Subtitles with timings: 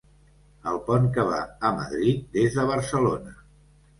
[0.71, 3.37] El pont que va a Madrid des de Barcelona.